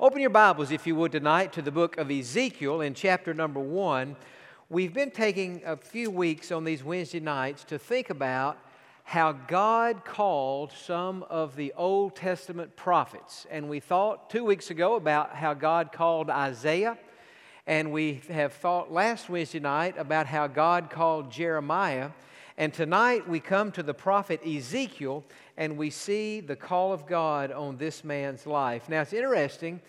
[0.00, 3.60] Open your Bibles, if you would, tonight to the book of Ezekiel in chapter number
[3.60, 4.16] one.
[4.68, 8.58] We've been taking a few weeks on these Wednesday nights to think about
[9.04, 13.46] how God called some of the Old Testament prophets.
[13.52, 16.98] And we thought two weeks ago about how God called Isaiah.
[17.64, 22.10] And we have thought last Wednesday night about how God called Jeremiah.
[22.56, 25.24] And tonight we come to the prophet Ezekiel
[25.56, 28.88] and we see the call of God on this man's life.
[28.88, 29.80] Now it's interesting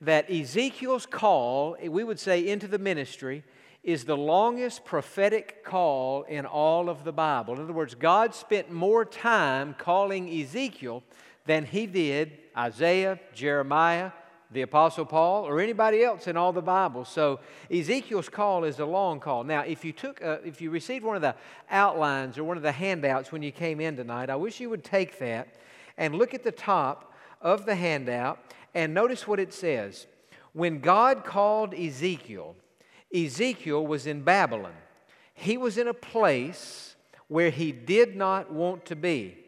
[0.00, 3.44] that Ezekiel's call, we would say into the ministry,
[3.84, 7.54] is the longest prophetic call in all of the Bible.
[7.54, 11.02] In other words, God spent more time calling Ezekiel
[11.46, 14.12] than he did Isaiah, Jeremiah,
[14.52, 17.04] the Apostle Paul, or anybody else in all the Bible.
[17.04, 19.44] So Ezekiel's call is a long call.
[19.44, 21.34] Now, if you took, a, if you received one of the
[21.70, 24.84] outlines or one of the handouts when you came in tonight, I wish you would
[24.84, 25.54] take that
[25.96, 28.38] and look at the top of the handout
[28.74, 30.06] and notice what it says.
[30.52, 32.54] When God called Ezekiel,
[33.14, 34.74] Ezekiel was in Babylon.
[35.34, 36.94] He was in a place
[37.28, 39.38] where he did not want to be.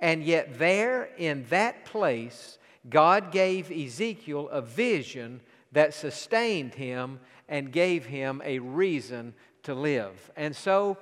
[0.00, 2.58] And yet, there in that place,
[2.88, 5.40] God gave Ezekiel a vision
[5.72, 9.34] that sustained him and gave him a reason
[9.64, 10.30] to live.
[10.36, 10.96] And so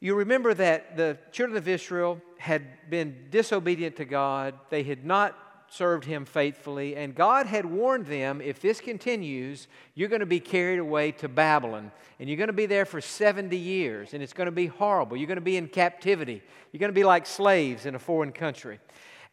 [0.00, 5.38] you remember that the children of Israel had been disobedient to God, they had not
[5.70, 10.40] served him faithfully, and God had warned them if this continues, you're going to be
[10.40, 14.32] carried away to Babylon, and you're going to be there for 70 years, and it's
[14.32, 15.16] going to be horrible.
[15.16, 18.32] You're going to be in captivity, you're going to be like slaves in a foreign
[18.32, 18.78] country.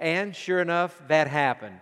[0.02, 1.80] And sure enough, that happened.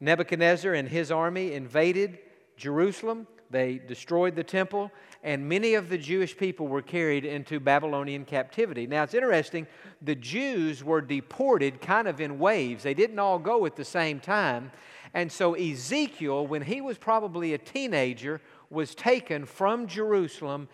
[0.00, 2.18] Nebuchadnezzar and his army invaded
[2.56, 3.26] Jerusalem.
[3.50, 4.90] They destroyed the temple,
[5.22, 8.86] and many of the Jewish people were carried into Babylonian captivity.
[8.86, 9.66] Now, it's interesting,
[10.02, 12.82] the Jews were deported kind of in waves.
[12.82, 14.70] They didn't all go at the same time.
[15.14, 20.68] And so, Ezekiel, when he was probably a teenager, was taken from Jerusalem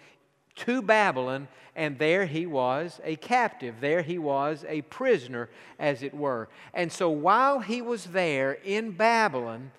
[0.56, 3.76] to Babylon, and there he was a captive.
[3.80, 5.48] There he was a prisoner,
[5.78, 6.48] as it were.
[6.72, 9.72] And so while he was there in Babylon,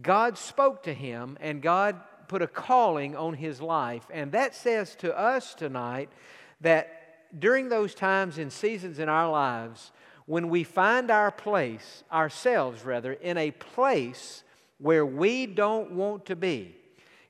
[0.00, 4.06] God spoke to him, and God put a calling on his life.
[4.10, 6.08] And that says to us tonight
[6.60, 9.92] that during those times and seasons in our lives,
[10.26, 14.44] when we find our place, ourselves rather, in a place
[14.78, 16.76] where we don't want to be,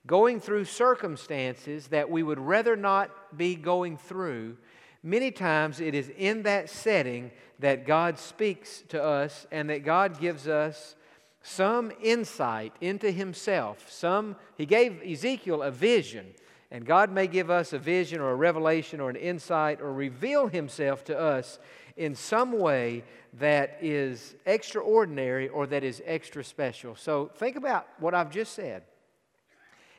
[0.06, 4.56] going through circumstances that we would rather not be going through,
[5.02, 7.30] many times it is in that setting
[7.60, 10.96] that God speaks to us and that God gives us
[11.42, 13.90] some insight into Himself.
[13.90, 16.26] Some, He gave Ezekiel a vision,
[16.70, 20.48] and God may give us a vision or a revelation or an insight or reveal
[20.48, 21.58] Himself to us
[21.96, 23.04] in some way
[23.34, 26.96] that is extraordinary or that is extra special.
[26.96, 28.82] So think about what I've just said.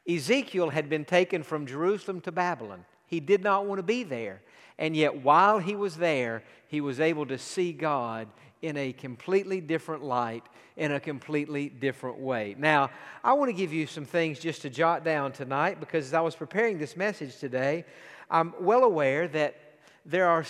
[0.07, 2.85] Ezekiel had been taken from Jerusalem to Babylon.
[3.07, 4.41] He did not want to be there.
[4.77, 8.27] And yet, while he was there, he was able to see God
[8.61, 10.43] in a completely different light,
[10.77, 12.55] in a completely different way.
[12.57, 12.89] Now,
[13.23, 16.21] I want to give you some things just to jot down tonight because as I
[16.21, 17.85] was preparing this message today,
[18.31, 19.55] I'm well aware that
[20.05, 20.45] there are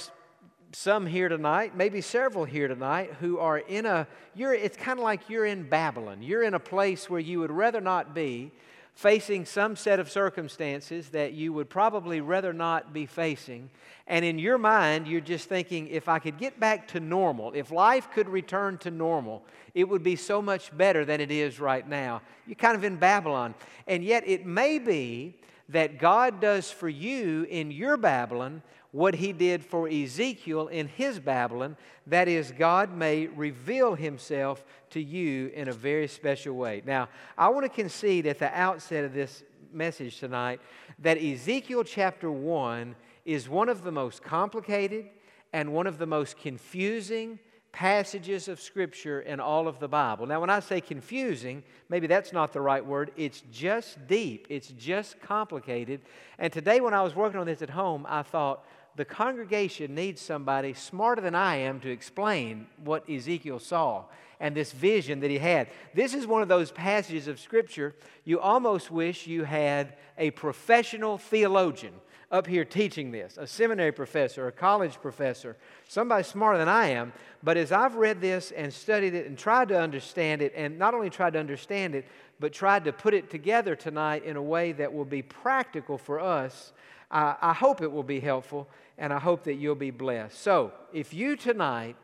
[0.71, 5.03] some here tonight, maybe several here tonight, who are in a, you're, it's kind of
[5.03, 6.21] like you're in Babylon.
[6.21, 8.51] You're in a place where you would rather not be
[8.93, 13.69] facing some set of circumstances that you would probably rather not be facing.
[14.05, 17.71] And in your mind, you're just thinking, if I could get back to normal, if
[17.71, 19.43] life could return to normal,
[19.73, 22.21] it would be so much better than it is right now.
[22.45, 23.55] You're kind of in Babylon.
[23.87, 25.35] And yet, it may be
[25.69, 28.61] that God does for you in your Babylon
[28.91, 31.75] what he did for Ezekiel in his Babylon.
[32.05, 36.81] That is, God may reveal himself to you in a very special way.
[36.85, 40.61] Now, I want to concede at the outset of this message tonight
[40.99, 42.95] that Ezekiel chapter 1
[43.25, 45.09] is one of the most complicated
[45.51, 47.39] and one of the most confusing
[47.71, 50.27] passages of Scripture in all of the Bible.
[50.27, 53.11] Now, when I say confusing, maybe that's not the right word.
[53.17, 56.01] It's just deep, it's just complicated.
[56.37, 58.63] And today, when I was working on this at home, I thought,
[58.95, 64.05] the congregation needs somebody smarter than I am to explain what Ezekiel saw
[64.39, 65.69] and this vision that he had.
[65.93, 71.17] This is one of those passages of Scripture you almost wish you had a professional
[71.17, 71.93] theologian
[72.31, 75.55] up here teaching this, a seminary professor, a college professor,
[75.87, 77.13] somebody smarter than I am.
[77.43, 80.95] But as I've read this and studied it and tried to understand it, and not
[80.95, 82.07] only tried to understand it,
[82.39, 86.19] but tried to put it together tonight in a way that will be practical for
[86.19, 86.73] us,
[87.11, 88.67] I, hope it will be helpful
[88.97, 90.39] and I hope that you'll be blessed.
[90.39, 91.95] So, if you tonight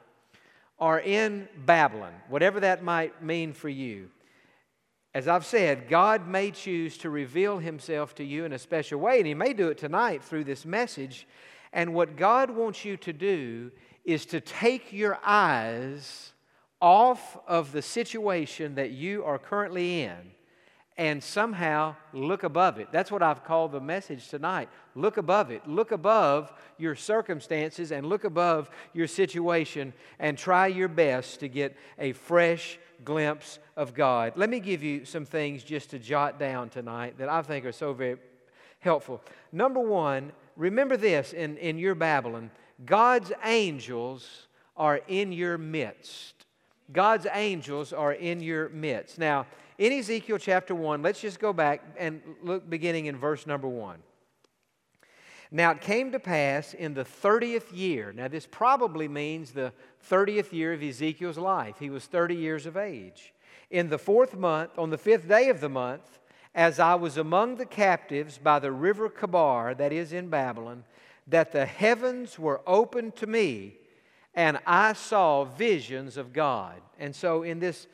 [0.79, 4.09] are in Babylon, whatever that might mean for you,
[5.13, 9.17] As I've said, God may choose to reveal Himself to you in a special way,
[9.17, 11.27] and He may do it tonight through this message.
[11.73, 13.71] And what God wants you to do
[14.05, 16.33] is to take your eyes
[16.79, 20.15] off of the situation that you are currently in
[20.99, 22.89] and somehow look above it.
[22.91, 24.67] That's what I've called the message tonight.
[24.95, 25.65] Look above it.
[25.65, 31.77] Look above your circumstances and look above your situation and try your best to get
[31.97, 34.33] a fresh glimpse of God.
[34.35, 37.71] Let me give you some things just to jot down tonight that I think are
[37.71, 38.17] so very
[38.79, 39.23] helpful.
[39.53, 42.51] Number one, remember this in, in your Babylon
[42.85, 46.45] God's angels are in your midst.
[46.91, 49.17] God's angels are in your midst.
[49.17, 49.45] Now,
[49.79, 53.97] in Ezekiel chapter 1, let's just go back and look beginning in verse number 1.
[55.51, 58.11] Now it came to pass in the 30th year.
[58.11, 59.71] Now, this probably means the
[60.07, 61.77] 30th year of Ezekiel's life.
[61.79, 63.33] He was 30 years of age.
[63.71, 66.19] In the fourth month, on the fifth day of the month,
[66.53, 70.83] as I was among the captives by the river Chebar, that is in Babylon,
[71.25, 73.77] that the heavens were opened to me,
[74.35, 76.81] and I saw visions of God.
[76.99, 77.87] And so, in this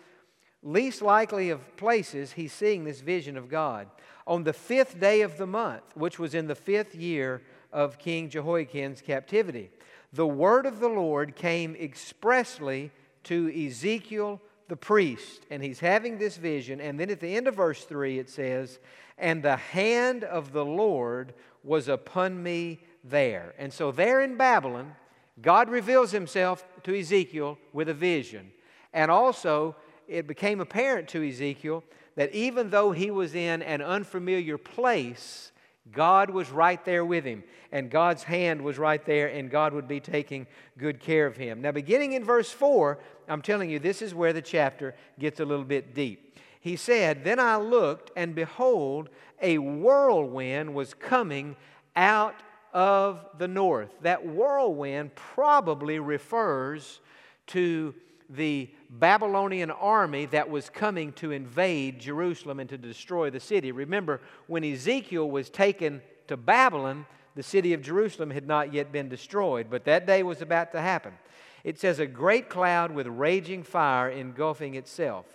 [0.66, 3.88] least likely of places, he's seeing this vision of God.
[4.28, 7.42] On the fifth day of the month, which was in the fifth year
[7.72, 9.70] of King Jehoiachin's captivity,
[10.12, 12.92] the word of the Lord came expressly
[13.26, 15.46] to Ezekiel the priest.
[15.52, 16.82] And he's having this vision.
[16.82, 18.80] And then at the end of verse 3, it says,
[19.18, 21.34] And the hand of the Lord
[21.64, 23.54] was upon me there.
[23.58, 24.96] And so, there in Babylon,
[25.42, 28.52] God reveals himself to Ezekiel with a vision.
[28.94, 29.76] And also,
[30.08, 31.84] it became apparent to Ezekiel
[32.16, 35.52] that even though he was in an unfamiliar place,
[35.92, 39.88] God was right there with him, and God's hand was right there, and God would
[39.88, 40.48] be taking
[40.78, 41.62] good care of him.
[41.62, 42.98] Now, beginning in verse 4,
[43.28, 46.40] I'm telling you, this is where the chapter gets a little bit deep.
[46.60, 49.10] He said, Then I looked, and behold,
[49.42, 51.56] a whirlwind was coming
[51.96, 52.36] out
[52.74, 53.90] of the north.
[54.02, 57.02] That whirlwind probably refers
[57.48, 57.94] to
[58.30, 63.72] the Babylonian army that was coming to invade Jerusalem and to destroy the city.
[63.72, 67.06] Remember, when Ezekiel was taken to Babylon,
[67.36, 70.82] the city of Jerusalem had not yet been destroyed, but that day was about to
[70.82, 71.14] happen.
[71.64, 75.26] It says, A great cloud with raging fire engulfing itself,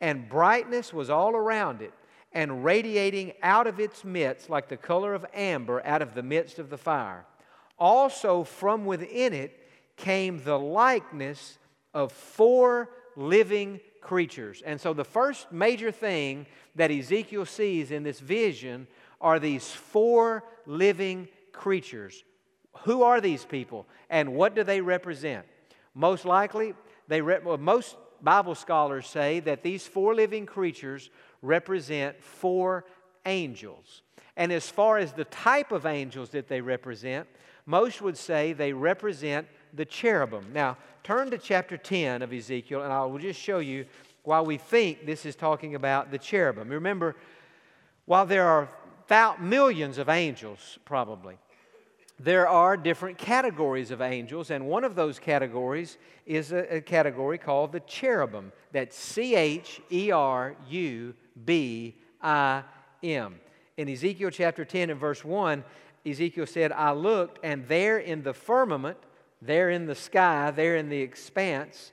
[0.00, 1.92] and brightness was all around it,
[2.32, 6.58] and radiating out of its midst like the color of amber out of the midst
[6.58, 7.26] of the fire.
[7.78, 9.58] Also, from within it
[9.96, 11.58] came the likeness
[11.94, 14.62] of four living creatures.
[14.64, 18.86] And so the first major thing that Ezekiel sees in this vision
[19.20, 22.24] are these four living creatures.
[22.84, 25.46] Who are these people and what do they represent?
[25.94, 26.74] Most likely,
[27.08, 31.10] they most Bible scholars say that these four living creatures
[31.42, 32.84] represent four
[33.26, 34.02] angels.
[34.36, 37.28] And as far as the type of angels that they represent,
[37.66, 40.52] most would say they represent the cherubim.
[40.52, 43.86] Now, turn to chapter 10 of Ezekiel, and I will just show you
[44.24, 46.68] why we think this is talking about the cherubim.
[46.68, 47.16] Remember,
[48.04, 48.68] while there are
[49.40, 51.36] millions of angels, probably,
[52.18, 57.36] there are different categories of angels, and one of those categories is a, a category
[57.36, 58.52] called the cherubim.
[58.70, 61.14] That's C H E R U
[61.44, 62.62] B I
[63.02, 63.40] M.
[63.76, 65.64] In Ezekiel chapter 10 and verse 1,
[66.06, 68.98] Ezekiel said, I looked, and there in the firmament,
[69.44, 71.92] there in the sky, there in the expanse,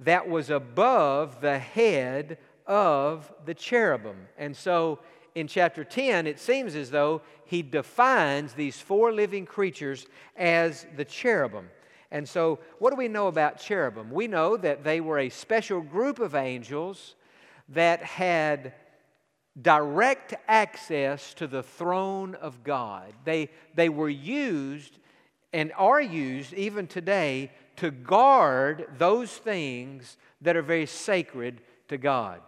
[0.00, 4.16] that was above the head of the cherubim.
[4.38, 4.98] And so
[5.34, 10.06] in chapter 10, it seems as though he defines these four living creatures
[10.36, 11.68] as the cherubim.
[12.10, 14.10] And so, what do we know about cherubim?
[14.10, 17.16] We know that they were a special group of angels
[17.70, 18.72] that had
[19.60, 23.12] direct access to the throne of God.
[23.24, 24.98] They, they were used
[25.54, 32.40] and are used even today to guard those things that are very sacred to God.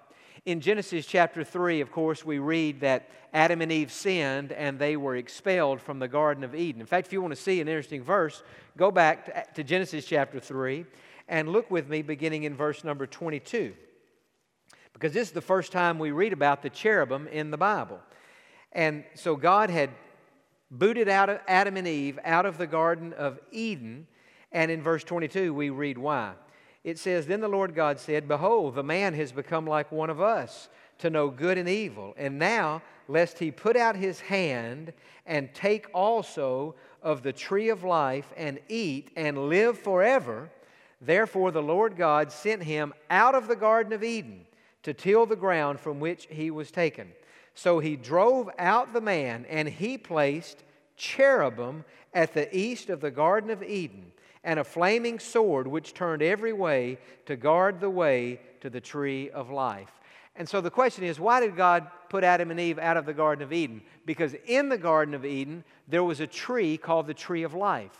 [0.44, 4.96] In Genesis chapter 3, of course, we read that Adam and Eve sinned and they
[4.96, 6.80] were expelled from the Garden of Eden.
[6.80, 8.42] In fact, if you want to see an interesting verse,
[8.76, 10.84] go back to Genesis chapter 3
[11.28, 13.72] and look with me beginning in verse number 22.
[14.92, 18.00] Because this is the first time we read about the cherubim in the Bible.
[18.72, 19.90] And so God had
[20.70, 24.06] booted out of Adam and Eve out of the Garden of Eden.
[24.52, 26.32] And in verse 22, we read why.
[26.85, 30.20] It says, Then the Lord God said, Behold, the man has become like one of
[30.20, 30.68] us
[30.99, 32.14] to know good and evil.
[32.16, 34.92] And now, lest he put out his hand
[35.26, 40.50] and take also of the tree of life and eat and live forever,
[41.00, 44.46] therefore the Lord God sent him out of the Garden of Eden
[44.85, 47.11] to till the ground from which he was taken.
[47.56, 50.62] So he drove out the man, and he placed
[50.94, 54.12] cherubim at the east of the Garden of Eden,
[54.44, 59.30] and a flaming sword which turned every way to guard the way to the tree
[59.30, 59.90] of life.
[60.36, 63.14] And so the question is why did God put Adam and Eve out of the
[63.14, 63.80] Garden of Eden?
[64.04, 67.96] Because in the Garden of Eden, there was a tree called the tree of life.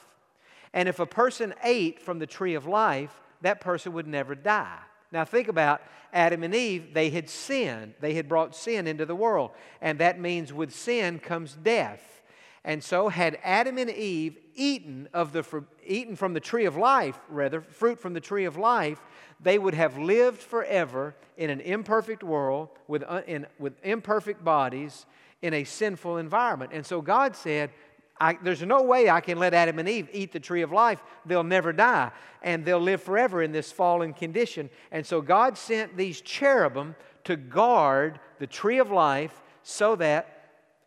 [0.75, 4.81] And if a person ate from the tree of life, that person would never die.
[5.13, 5.83] Now, think about
[6.13, 6.95] Adam and Eve.
[6.95, 9.51] They had sinned, they had brought sin into the world.
[9.81, 12.23] And that means with sin comes death.
[12.65, 17.17] And so, had Adam and Eve eaten, of the, eaten from the tree of life,
[17.29, 19.01] rather, fruit from the tree of life,
[19.41, 25.07] they would have lived forever in an imperfect world with, uh, in, with imperfect bodies
[25.43, 26.73] in a sinful environment.
[26.75, 27.71] And so God said,
[28.43, 31.03] there's no way I can let Adam and Eve eat the tree of life.
[31.25, 32.11] They'll never die,
[32.43, 34.71] and they'll live forever in this fallen condition.
[34.91, 36.95] And so God sent these cherubim
[37.25, 40.37] to guard the tree of life so that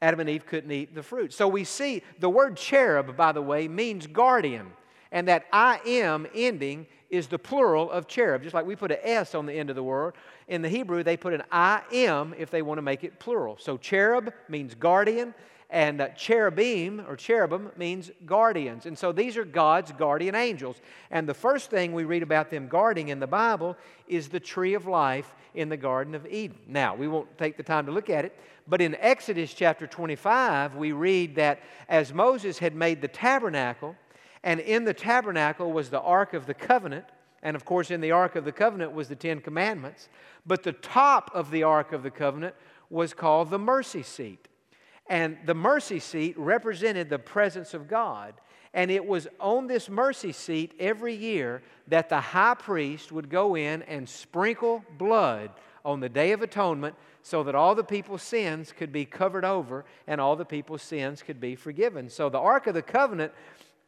[0.02, 1.34] Adam and Eve couldn't eat the fruit.
[1.34, 4.72] So we see the word cherub, by the way, means guardian.
[5.12, 8.44] And that I am ending is the plural of cherub.
[8.44, 10.14] Just like we put an S on the end of the word.
[10.48, 13.58] In the Hebrew, they put an I am if they want to make it plural.
[13.60, 15.34] So cherub means guardian,
[15.70, 18.86] and uh, cherubim or cherubim means guardians.
[18.86, 20.78] And so these are God's guardian angels.
[21.12, 24.74] And the first thing we read about them guarding in the Bible is the tree
[24.74, 26.58] of life in the Garden of Eden.
[26.68, 30.76] Now, we won't take the time to look at it, but in Exodus chapter 25,
[30.76, 33.96] we read that as Moses had made the tabernacle,
[34.44, 37.06] and in the tabernacle was the Ark of the Covenant,
[37.42, 40.10] and of course, in the Ark of the Covenant was the Ten Commandments,
[40.46, 42.56] but the top of the Ark of the Covenant
[42.90, 44.48] was called the mercy seat.
[45.10, 48.36] And the mercy seat represented the presence of God.
[48.74, 53.56] And it was on this mercy seat every year that the high priest would go
[53.56, 55.50] in and sprinkle blood
[55.84, 59.86] on the Day of Atonement so that all the people's sins could be covered over
[60.06, 62.10] and all the people's sins could be forgiven.
[62.10, 63.34] So the Ark of the Covenant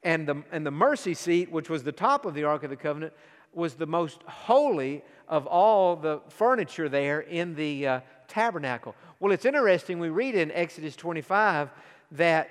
[0.02, 2.76] and the, and the mercy seat, which was the top of the Ark of the
[2.76, 3.14] Covenant,
[3.54, 8.00] was the most holy of all the furniture there in the uh,
[8.32, 8.96] tabernacle.
[9.20, 10.00] Well, it's interesting.
[10.00, 11.70] We read in Exodus 25
[12.12, 12.50] that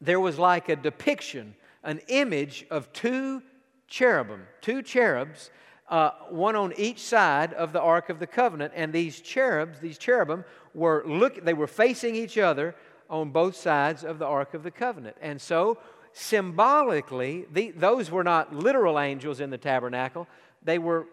[0.00, 3.42] there was like a depiction, an image of two
[3.88, 5.50] cherubim, two cherubs,
[5.88, 8.72] uh, one on each side of the Ark of the Covenant.
[8.76, 10.44] And these cherubs, these cherubim,
[10.74, 12.74] were look, they were facing each other
[13.10, 15.16] on both sides of the Ark of the Covenant.
[15.20, 15.78] And so,
[16.12, 20.28] symbolically, the, those were not literal angels in the tabernacle.
[20.62, 21.06] They were,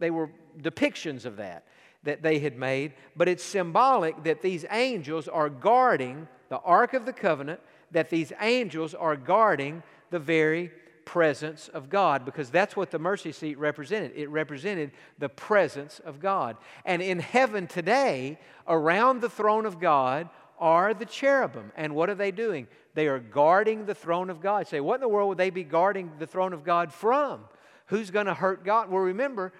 [0.00, 1.64] they were depictions of that
[2.04, 2.92] that they had made.
[3.16, 7.60] But it's symbolic that these angels are guarding the Ark of the Covenant
[7.92, 10.70] that these angels are guarding the very
[11.04, 14.12] presence of God because that's what the mercy seat represented.
[14.14, 16.56] It represented the presence of God.
[16.84, 20.28] And in heaven today, around the throne of God,
[20.58, 21.72] are the cherubim.
[21.76, 22.68] And what are they doing?
[22.94, 24.68] They are guarding the throne of God.
[24.68, 27.40] Say, what in the world would they be guarding the throne of God from?
[27.86, 28.88] Who's going to hurt God?
[28.88, 29.52] Well, remember,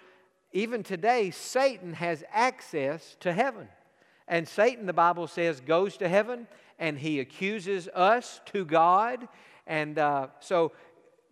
[0.52, 3.68] even today, Satan has access to heaven.
[4.28, 6.46] And Satan, the Bible says, goes to heaven
[6.78, 9.28] and he accuses us to God.
[9.66, 10.72] And uh, so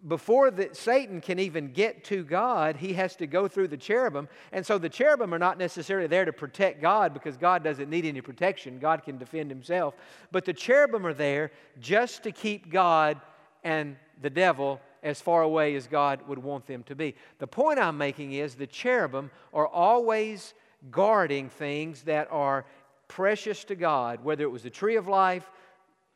[0.07, 4.29] before the, Satan can even get to God, he has to go through the cherubim.
[4.53, 8.07] And so the cherubim are not necessarily there to protect God because God doesn't need
[8.07, 8.79] any protection.
[8.79, 9.95] God can defend himself.
[10.33, 13.21] But the cherubim are there just to keep God
[13.63, 17.15] and the devil as far away as God would want them to be.
[17.39, 20.55] The point I'm making is the cherubim are always
[20.91, 22.65] guarding things that are
[23.09, 25.51] precious to God, whether it was the tree of life,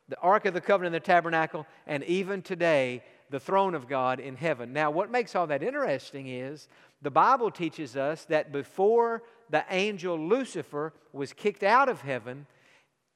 [0.07, 4.35] the Ark of the Covenant the tabernacle, and even today, the throne of God in
[4.35, 4.71] heaven.
[4.71, 6.67] Now, what makes all that interesting is
[7.01, 12.45] the Bible teaches us that before the angel Lucifer was kicked out of heaven,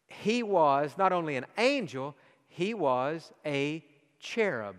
[0.08, 2.16] he was not only an angel,
[2.48, 3.84] he was a
[4.20, 4.76] cherub.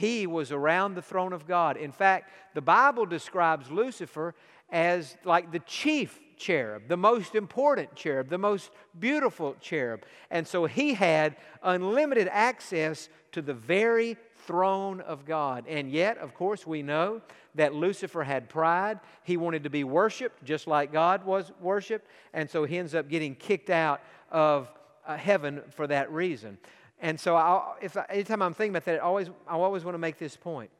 [0.00, 1.76] He was around the throne of God.
[1.76, 4.34] In fact, the Bible describes Lucifer
[4.70, 10.04] as like the chief cherub, the most important cherub, the most beautiful cherub.
[10.30, 14.16] And so he had unlimited access to the very
[14.46, 15.66] throne of God.
[15.68, 17.20] And yet, of course, we know
[17.56, 19.00] that Lucifer had pride.
[19.22, 22.06] He wanted to be worshiped just like God was worshiped.
[22.32, 24.72] And so he ends up getting kicked out of
[25.06, 26.56] uh, heaven for that reason.
[27.00, 29.94] And so, I'll, if I, anytime I'm thinking about that, I always, I always want
[29.94, 30.70] to make this point.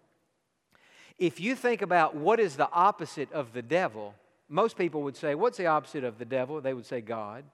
[1.18, 4.14] If you think about what is the opposite of the devil,
[4.48, 6.60] most people would say, What's the opposite of the devil?
[6.60, 7.44] They would say, God.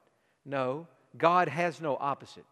[0.45, 2.45] No, God has no opposite.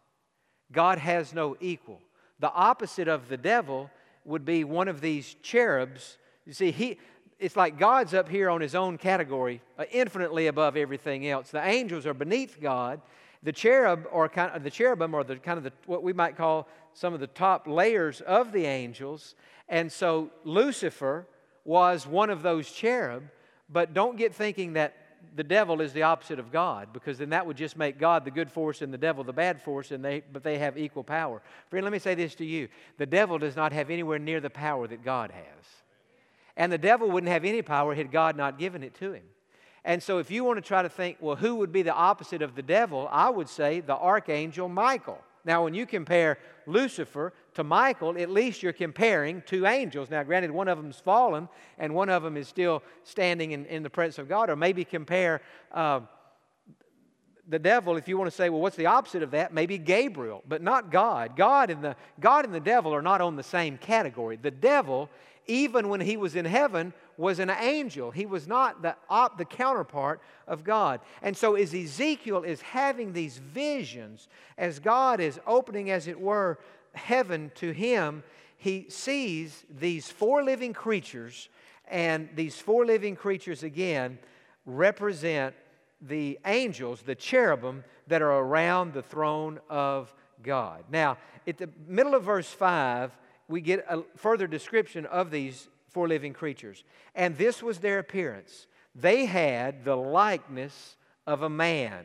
[0.73, 2.00] God has no equal.
[2.40, 3.90] The opposite of the devil
[4.25, 6.18] would be one of these cherubs.
[6.47, 6.99] You see, he,
[7.38, 11.50] it's like God's up here on his own category, uh, infinitely above everything else.
[11.50, 13.00] The angels are beneath God.
[13.44, 16.36] The cherub or kind of the cherubim are the kind of the what we might
[16.36, 19.34] call some of the top layers of the angels.
[19.68, 21.26] And so Lucifer
[21.64, 23.24] was one of those cherub,
[23.68, 24.96] but don't get thinking that
[25.36, 28.30] the devil is the opposite of God, because then that would just make God the
[28.30, 31.40] good force and the devil the bad force, and they, but they have equal power.
[31.70, 34.50] Friend, let me say this to you the devil does not have anywhere near the
[34.50, 35.66] power that God has.
[36.56, 39.24] And the devil wouldn't have any power had God not given it to him.
[39.85, 42.41] And so, if you want to try to think, well, who would be the opposite
[42.41, 43.09] of the devil?
[43.11, 45.21] I would say the archangel Michael.
[45.45, 50.11] Now, when you compare Lucifer to Michael, at least you're comparing two angels.
[50.11, 51.49] Now, granted, one of them's fallen
[51.79, 54.49] and one of them is still standing in, in the presence of God.
[54.49, 56.00] Or maybe compare uh,
[57.47, 59.53] the devil, if you want to say, well, what's the opposite of that?
[59.53, 61.37] Maybe Gabriel, but not God.
[61.37, 64.37] God and the, God and the devil are not on the same category.
[64.37, 65.11] The devil,
[65.46, 68.10] even when he was in heaven, was an angel.
[68.10, 71.00] He was not the, op, the counterpart of God.
[71.22, 76.58] And so, as Ezekiel is having these visions, as God is opening, as it were,
[76.94, 78.22] heaven to him,
[78.56, 81.48] he sees these four living creatures,
[81.88, 84.18] and these four living creatures again
[84.64, 85.54] represent
[86.00, 90.84] the angels, the cherubim that are around the throne of God.
[90.90, 93.16] Now, at the middle of verse 5,
[93.48, 96.84] we get a further description of these four living creatures.
[97.14, 98.66] And this was their appearance.
[98.94, 100.96] They had the likeness
[101.26, 102.04] of a man.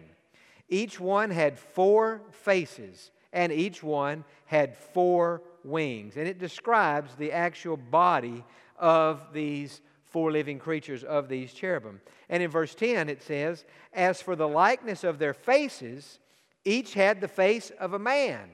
[0.69, 6.17] Each one had four faces, and each one had four wings.
[6.17, 8.43] And it describes the actual body
[8.77, 12.01] of these four living creatures, of these cherubim.
[12.29, 16.19] And in verse 10, it says, As for the likeness of their faces,
[16.65, 18.49] each had the face of a man.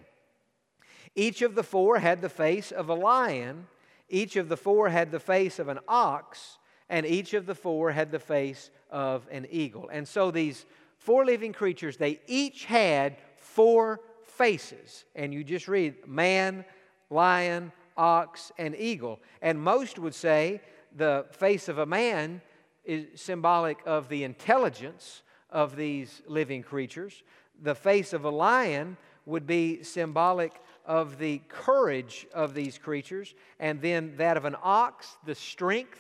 [1.16, 3.68] Each of the four had the face of a lion.
[4.10, 6.58] Each of the four had the face of an ox,
[6.90, 9.90] and each of the four had the face of an eagle.
[9.92, 10.66] And so these
[10.98, 15.06] four living creatures, they each had four faces.
[15.16, 16.66] And you just read man,
[17.10, 19.20] lion, ox, and eagle.
[19.42, 20.62] And most would say
[20.96, 22.42] the face of a man
[22.84, 27.24] is symbolic of the intelligence of these living creatures.
[27.62, 30.54] The face of a lion would be symbolic
[30.86, 36.00] of the courage of these creatures, and then that of an ox, the strength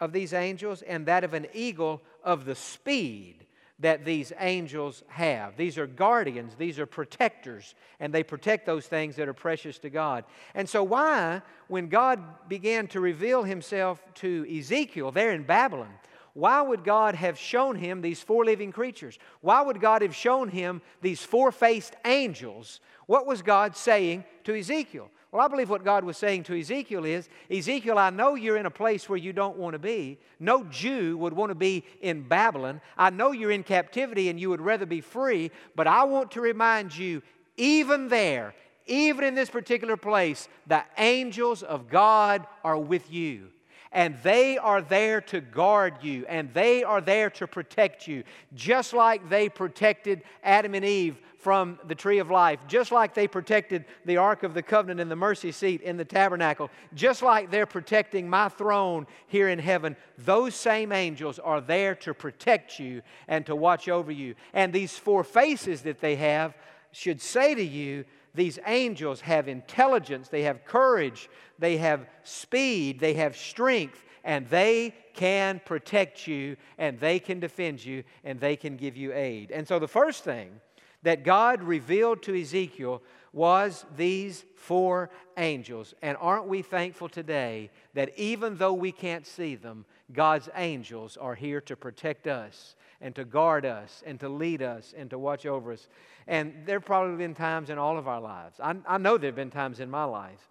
[0.00, 3.44] of these angels, and that of an eagle, of the speed
[3.80, 5.56] that these angels have.
[5.56, 9.90] These are guardians, these are protectors, and they protect those things that are precious to
[9.90, 10.24] God.
[10.54, 15.92] And so, why, when God began to reveal himself to Ezekiel there in Babylon,
[16.34, 19.18] why would God have shown him these four living creatures?
[19.40, 22.80] Why would God have shown him these four faced angels?
[23.06, 25.10] What was God saying to Ezekiel?
[25.30, 28.66] Well, I believe what God was saying to Ezekiel is Ezekiel, I know you're in
[28.66, 30.18] a place where you don't want to be.
[30.40, 32.80] No Jew would want to be in Babylon.
[32.96, 36.40] I know you're in captivity and you would rather be free, but I want to
[36.40, 37.22] remind you,
[37.56, 38.54] even there,
[38.86, 43.50] even in this particular place, the angels of God are with you
[43.94, 48.92] and they are there to guard you, and they are there to protect you, just
[48.92, 53.84] like they protected Adam and Eve from the tree of life, just like they protected
[54.06, 57.66] the Ark of the Covenant and the mercy seat in the tabernacle, just like they're
[57.66, 59.94] protecting my throne here in heaven.
[60.16, 64.34] Those same angels are there to protect you and to watch over you.
[64.54, 66.56] And these four faces that they have
[66.92, 73.14] should say to you, these angels have intelligence, they have courage, they have speed, they
[73.14, 78.76] have strength, and they can protect you, and they can defend you, and they can
[78.76, 79.50] give you aid.
[79.50, 80.60] And so the first thing
[81.02, 85.92] that God revealed to Ezekiel was these four angels.
[86.02, 91.34] And aren't we thankful today that even though we can't see them, God's angels are
[91.34, 95.44] here to protect us and to guard us and to lead us and to watch
[95.44, 95.88] over us.
[96.26, 99.28] And there have probably been times in all of our lives, I, I know there
[99.28, 100.48] have been times in my life,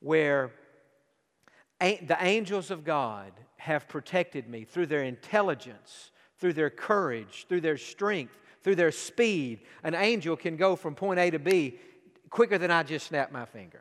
[0.00, 0.52] where
[1.80, 7.78] the angels of God have protected me through their intelligence, through their courage, through their
[7.78, 9.60] strength, through their speed.
[9.82, 11.78] An angel can go from point A to B
[12.28, 13.80] quicker than I just snap my finger.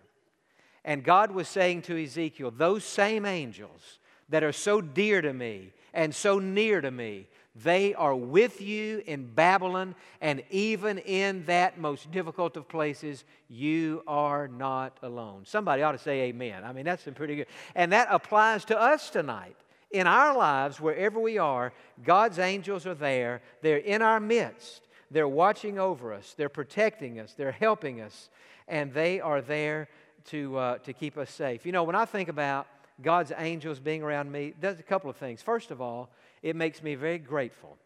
[0.86, 5.73] And God was saying to Ezekiel, those same angels that are so dear to me
[5.93, 11.78] and so near to me, they are with you in Babylon, and even in that
[11.78, 15.44] most difficult of places, you are not alone.
[15.46, 16.63] Somebody ought to say amen.
[16.63, 17.48] I mean, that's pretty good.
[17.76, 19.56] And that applies to us tonight.
[19.92, 21.72] In our lives, wherever we are,
[22.04, 23.44] God's angels are there.
[23.62, 24.82] They're in our midst.
[25.12, 26.34] They're watching over us.
[26.36, 27.34] They're protecting us.
[27.34, 28.32] They're helping us.
[28.68, 29.89] And they are there
[30.26, 31.68] to, uh, to keep us safe.
[31.68, 32.66] You know, when I think about
[33.01, 35.41] God's angels being around me does a couple of things.
[35.41, 36.10] First of all,
[36.41, 37.77] it makes me very grateful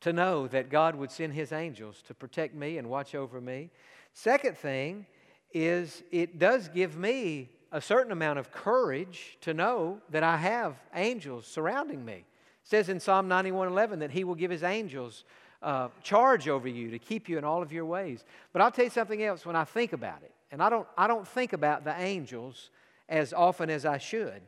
[0.00, 3.70] to know that God would send His angels to protect me and watch over me.
[4.12, 5.06] Second thing
[5.52, 10.76] is it does give me a certain amount of courage to know that I have
[10.94, 12.14] angels surrounding me.
[12.14, 12.24] It
[12.62, 15.24] says in Psalm 91:11 that He will give His angels
[15.62, 18.24] uh, charge over you to keep you in all of your ways.
[18.52, 21.06] But I'll tell you something else when I think about it, and I don't, I
[21.08, 22.70] don't think about the angels
[23.08, 24.42] as often as I should.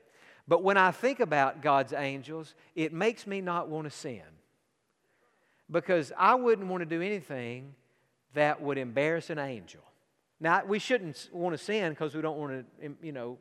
[0.47, 4.23] But when I think about God's angels, it makes me not want to sin.
[5.71, 7.75] Because I wouldn't want to do anything
[8.35, 9.83] that would embarrass an angel.
[10.41, 13.39] Now, we shouldn't want to sin because we don't want to, you know,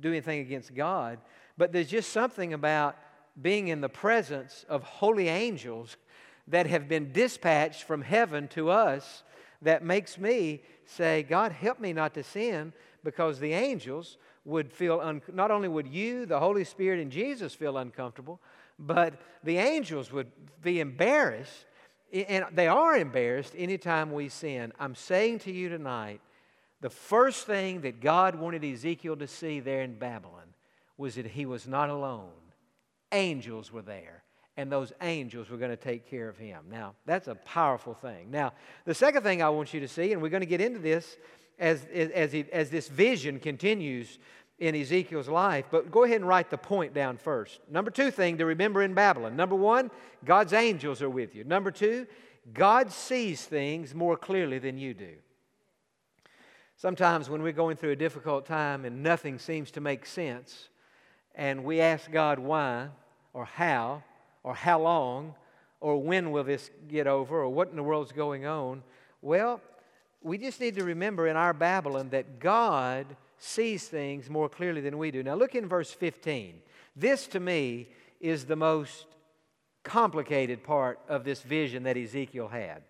[0.00, 1.18] do anything against God.
[1.58, 2.96] But there's just something about
[3.40, 5.96] being in the presence of holy angels
[6.48, 9.22] that have been dispatched from heaven to us
[9.62, 12.72] that makes me say, God, help me not to sin
[13.04, 17.54] because the angels would feel, un- not only would you, the Holy Spirit, and Jesus
[17.54, 18.40] feel uncomfortable,
[18.78, 20.30] but the angels would
[20.62, 21.66] be embarrassed,
[22.12, 24.72] and they are embarrassed anytime we sin.
[24.78, 26.20] I'm saying to you tonight,
[26.80, 30.54] the first thing that God wanted Ezekiel to see there in Babylon
[30.96, 32.30] was that he was not alone.
[33.12, 34.22] Angels were there
[34.60, 36.64] and those angels were going to take care of him.
[36.70, 38.30] Now, that's a powerful thing.
[38.30, 38.52] Now,
[38.84, 41.16] the second thing I want you to see, and we're going to get into this
[41.60, 44.18] as, as, as this vision continues
[44.58, 47.60] in Ezekiel's life, but go ahead and write the point down first.
[47.70, 49.36] Number two thing to remember in Babylon.
[49.36, 49.90] Number one,
[50.24, 51.44] God's angels are with you.
[51.44, 52.06] Number two,
[52.52, 55.14] God sees things more clearly than you do.
[56.76, 60.68] Sometimes when we're going through a difficult time and nothing seems to make sense,
[61.34, 62.88] and we ask God why
[63.32, 64.02] or how,
[64.42, 65.34] or how long
[65.80, 68.82] or when will this get over or what in the world's going on.
[69.22, 69.60] Well,
[70.22, 73.06] we just need to remember in our Babylon that God
[73.38, 75.22] sees things more clearly than we do.
[75.22, 76.60] Now, look in verse 15.
[76.94, 77.88] This to me
[78.20, 79.06] is the most
[79.82, 82.82] complicated part of this vision that Ezekiel had.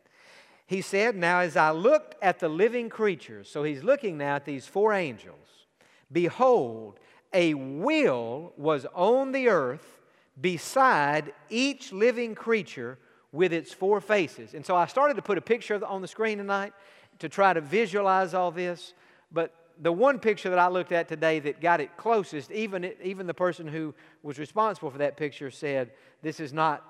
[0.66, 4.44] He said, Now, as I looked at the living creatures, so he's looking now at
[4.44, 5.66] these four angels,
[6.10, 6.98] behold,
[7.32, 10.00] a wheel was on the earth
[10.40, 12.98] beside each living creature
[13.30, 14.54] with its four faces.
[14.54, 16.72] And so I started to put a picture on the screen tonight
[17.20, 18.94] to try to visualize all this.
[19.32, 23.26] But the one picture that I looked at today that got it closest, even, even
[23.26, 26.84] the person who was responsible for that picture said, This is not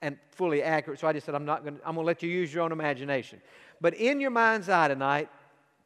[0.00, 0.98] and fully accurate.
[0.98, 2.64] So I just said, I'm not going to, I'm going to let you use your
[2.64, 3.40] own imagination.
[3.80, 5.28] But in your mind's eye tonight,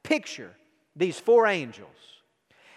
[0.03, 0.55] picture
[0.97, 1.91] these four angels.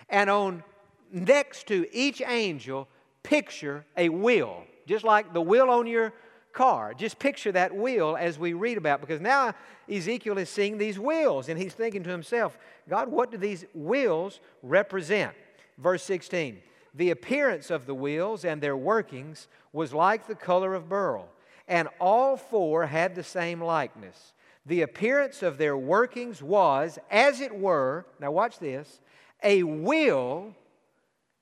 [0.10, 0.64] And on
[1.12, 2.88] next to each angel,
[3.24, 6.14] picture a wheel, just like the wheel on your
[6.54, 6.94] car.
[6.94, 9.54] Just picture that wheel as we read about, because now
[9.90, 12.58] Ezekiel is seeing these wheels and he's thinking to himself,
[12.88, 15.34] God, what do these wheels represent?
[15.78, 16.60] Verse 16
[16.94, 21.30] The appearance of the wheels and their workings was like the color of beryl,
[21.68, 24.34] and all four had the same likeness.
[24.66, 29.02] The appearance of their workings was, as it were, now watch this,
[29.44, 30.54] a wheel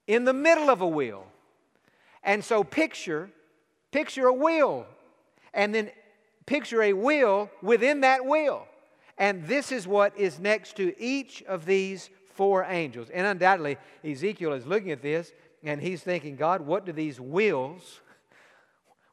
[0.06, 1.26] in the middle of a wheel.
[2.24, 3.30] And so picture,
[3.92, 4.86] picture a wheel,
[5.54, 5.92] and then
[6.46, 8.68] picture a wheel within that wheel.
[9.18, 13.10] And this is what is next to each of these four angels.
[13.10, 15.34] And undoubtedly, Ezekiel is looking at this
[15.64, 18.00] and he's thinking, God, what do these wheels,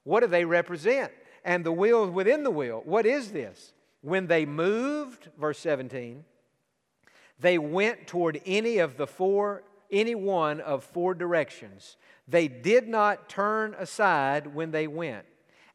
[0.04, 1.10] what do they represent?
[1.44, 3.72] And the wheels within the wheel, what is this?
[4.02, 6.24] When they moved, verse 17,
[7.40, 11.96] they went toward any of the four, any one of four directions.
[12.28, 15.24] They did not turn aside when they went.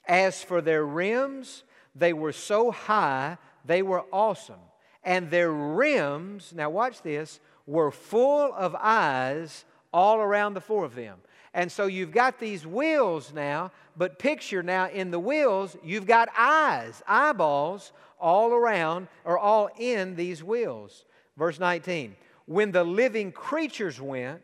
[0.09, 4.59] As for their rims, they were so high, they were awesome.
[5.03, 10.95] And their rims, now watch this, were full of eyes all around the four of
[10.95, 11.19] them.
[11.53, 16.29] And so you've got these wheels now, but picture now in the wheels, you've got
[16.35, 21.05] eyes, eyeballs all around or all in these wheels.
[21.37, 24.41] Verse 19 When the living creatures went,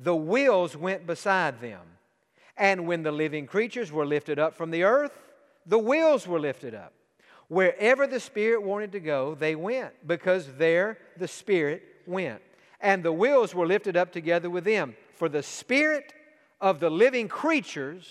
[0.00, 1.80] the wheels went beside them.
[2.58, 5.12] And when the living creatures were lifted up from the earth,
[5.64, 6.92] the wheels were lifted up.
[7.48, 12.42] Wherever the Spirit wanted to go, they went, because there the Spirit went.
[12.80, 14.96] And the wheels were lifted up together with them.
[15.14, 16.12] For the Spirit
[16.60, 18.06] of the living creatures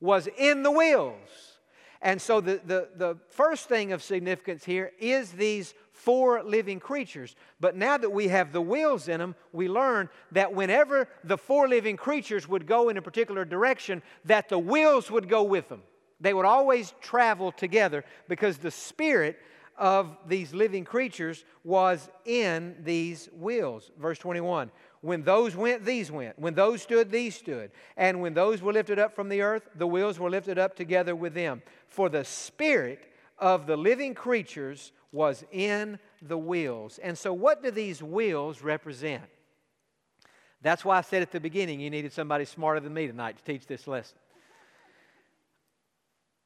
[0.00, 1.58] was in the wheels.
[2.00, 7.34] And so the, the, the first thing of significance here is these four living creatures.
[7.58, 11.68] But now that we have the wheels in them, we learn that whenever the four
[11.68, 15.82] living creatures would go in a particular direction, that the wheels would go with them.
[16.20, 19.38] They would always travel together because the spirit
[19.76, 23.90] of these living creatures was in these wheels.
[23.98, 26.38] Verse 21 When those went, these went.
[26.38, 27.72] When those stood, these stood.
[27.96, 31.16] And when those were lifted up from the earth, the wheels were lifted up together
[31.16, 31.62] with them.
[31.88, 36.98] For the spirit of the living creatures was in the wheels.
[36.98, 39.24] And so, what do these wheels represent?
[40.60, 43.44] That's why I said at the beginning you needed somebody smarter than me tonight to
[43.44, 44.18] teach this lesson.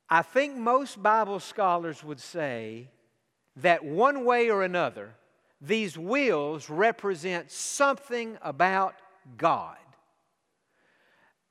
[0.09, 2.89] I think most Bible scholars would say
[3.57, 5.15] that one way or another,
[5.61, 8.95] these wheels represent something about
[9.39, 9.79] God.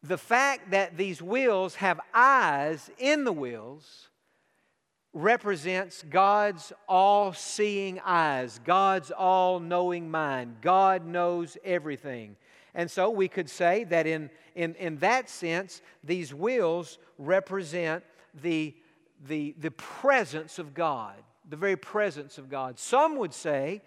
[0.03, 4.09] The fact that these wheels have eyes in the wheels
[5.13, 10.57] represents God's all seeing eyes, God's all knowing mind.
[10.61, 12.37] God knows everything.
[12.73, 18.03] And so we could say that in, in, in that sense, these wheels represent
[18.41, 18.73] the,
[19.27, 21.15] the, the presence of God,
[21.49, 22.79] the very presence of God.
[22.79, 23.81] Some would say,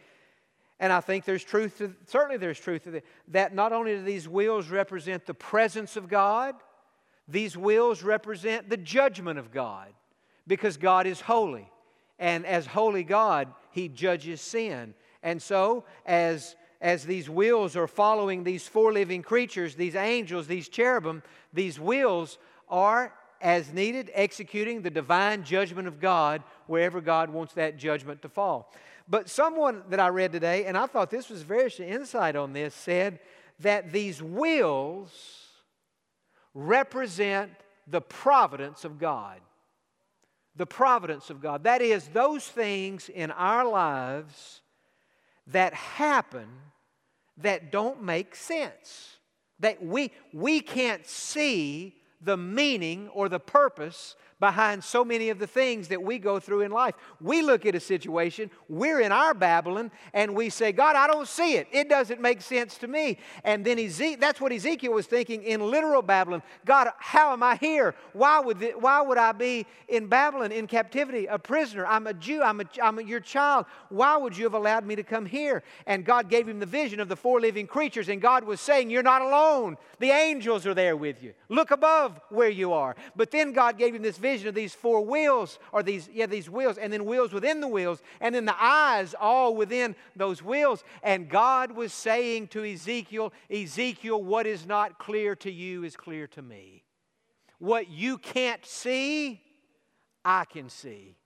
[0.78, 4.28] and I think there's truth to, certainly there's truth to that not only do these
[4.28, 6.54] wheels represent the presence of God,
[7.26, 9.88] these wheels represent the judgment of God
[10.46, 11.70] because God is holy.
[12.18, 14.94] And as holy God, He judges sin.
[15.22, 20.68] And so, as, as these wheels are following these four living creatures, these angels, these
[20.68, 27.54] cherubim, these wheels are, as needed, executing the divine judgment of God wherever God wants
[27.54, 28.72] that judgment to fall.
[29.08, 32.74] But someone that I read today, and I thought this was very insight on this,
[32.74, 33.18] said
[33.60, 35.10] that these wheels
[36.54, 37.50] represent
[37.86, 39.40] the providence of God
[40.56, 41.64] the providence of God.
[41.64, 44.60] That is, those things in our lives
[45.48, 46.48] that happen
[47.38, 49.18] that don't make sense.
[49.60, 55.46] That we, we can't see the meaning or the purpose behind so many of the
[55.46, 56.94] things that we go through in life.
[57.18, 61.26] We look at a situation, we're in our Babylon, and we say, God, I don't
[61.26, 61.66] see it.
[61.72, 63.16] It doesn't make sense to me.
[63.42, 63.78] And then
[64.20, 66.42] that's what Ezekiel was thinking in literal Babylon.
[66.66, 67.94] God, how am I here?
[68.12, 71.86] Why would, why would I be in Babylon in captivity, a prisoner?
[71.86, 73.64] I'm a Jew, I'm, a, I'm a, your child.
[73.88, 75.62] Why would you have allowed me to come here?
[75.86, 78.90] And God gave him the vision of the four living creatures, and God was saying,
[78.90, 79.78] You're not alone.
[80.00, 81.32] The angels are there with you.
[81.48, 82.94] Look above where you are.
[83.16, 86.26] But then God gave him this vision vision of these four wheels, or these, yeah,
[86.26, 90.42] these wheels, and then wheels within the wheels, and then the eyes all within those
[90.42, 90.82] wheels.
[91.02, 96.26] And God was saying to Ezekiel, Ezekiel, what is not clear to you is clear
[96.28, 96.82] to me.
[97.58, 99.40] What you can't see,
[100.24, 101.16] I can see.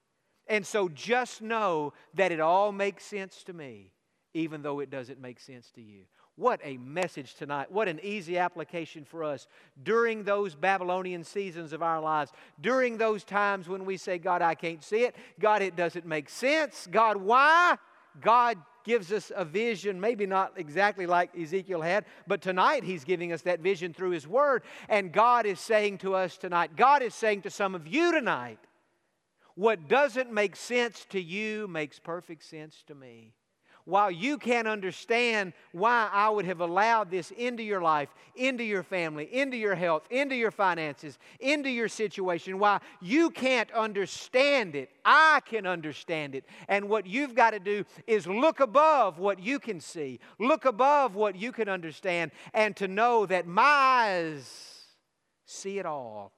[0.46, 3.92] And so just know that it all makes sense to me,
[4.34, 6.02] even though it doesn't make sense to you.
[6.38, 7.72] What a message tonight.
[7.72, 9.48] What an easy application for us
[9.82, 14.54] during those Babylonian seasons of our lives, during those times when we say, God, I
[14.54, 15.16] can't see it.
[15.40, 16.86] God, it doesn't make sense.
[16.88, 17.76] God, why?
[18.20, 23.32] God gives us a vision, maybe not exactly like Ezekiel had, but tonight he's giving
[23.32, 24.62] us that vision through his word.
[24.88, 28.60] And God is saying to us tonight, God is saying to some of you tonight,
[29.56, 33.34] what doesn't make sense to you makes perfect sense to me
[33.88, 38.82] while you can't understand why I would have allowed this into your life, into your
[38.82, 44.90] family, into your health, into your finances, into your situation, why you can't understand it,
[45.06, 46.44] I can understand it.
[46.68, 51.14] And what you've got to do is look above what you can see, look above
[51.14, 54.84] what you can understand, and to know that my eyes
[55.46, 56.32] see it all.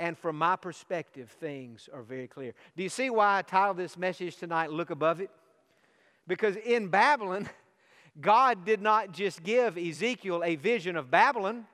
[0.00, 2.54] And from my perspective, things are very clear.
[2.76, 5.30] Do you see why I titled this message tonight, Look Above It?
[6.28, 7.48] Because in Babylon,
[8.20, 11.66] God did not just give Ezekiel a vision of Babylon.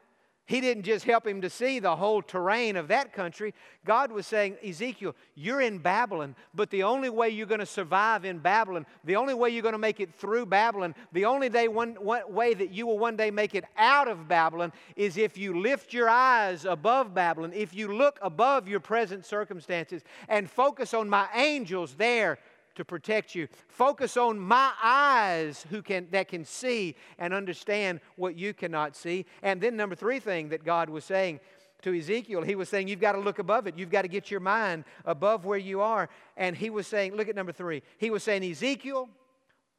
[0.47, 3.55] He didn't just help him to see the whole terrain of that country.
[3.87, 8.27] God was saying, Ezekiel, you're in Babylon, but the only way you're going to survive
[8.27, 11.67] in Babylon, the only way you're going to make it through Babylon, the only day
[11.67, 15.38] one, one, way that you will one day make it out of Babylon is if
[15.38, 20.93] you lift your eyes above Babylon, if you look above your present circumstances and focus
[20.93, 22.38] on my angels there
[22.74, 23.48] to protect you.
[23.68, 29.26] Focus on my eyes who can, that can see and understand what you cannot see.
[29.42, 31.40] And then, number three thing that God was saying
[31.82, 33.78] to Ezekiel, he was saying, You've got to look above it.
[33.78, 36.08] You've got to get your mind above where you are.
[36.37, 37.82] And he was saying, Look at number three.
[37.98, 39.08] He was saying, Ezekiel,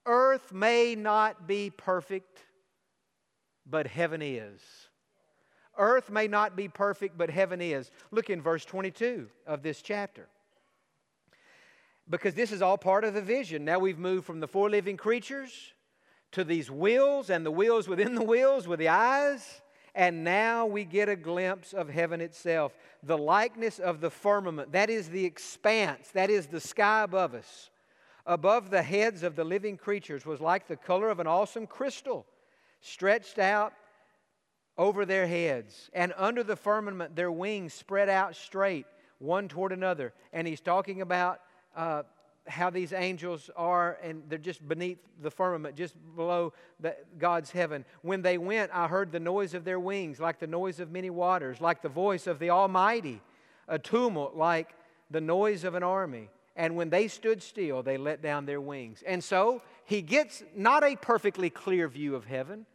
[0.05, 2.39] earth may not be perfect,
[3.65, 4.61] but heaven is.
[5.77, 7.91] Earth may not be perfect, but heaven is.
[8.11, 10.29] Look in verse 22 of this chapter
[12.09, 13.65] because this is all part of the vision.
[13.65, 15.73] Now we've moved from the four living creatures
[16.31, 19.61] to these wheels and the wheels within the wheels with the eyes.
[19.95, 24.73] And now we get a glimpse of heaven itself, the likeness of the firmament.
[24.73, 27.69] That is the expanse, that is the sky above us.
[28.25, 32.25] Above the heads of the living creatures was like the color of an awesome crystal
[32.81, 33.73] stretched out
[34.77, 38.85] over their heads, and under the firmament their wings spread out straight,
[39.19, 40.13] one toward another.
[40.33, 41.39] And he's talking about
[41.75, 42.03] uh,
[42.47, 47.85] how these angels are, and they're just beneath the firmament, just below the, God's heaven.
[48.01, 51.09] When they went, I heard the noise of their wings, like the noise of many
[51.09, 53.21] waters, like the voice of the Almighty,
[53.67, 54.75] a tumult like
[55.09, 56.29] the noise of an army.
[56.55, 59.03] And when they stood still, they let down their wings.
[59.05, 62.65] And so he gets not a perfectly clear view of heaven,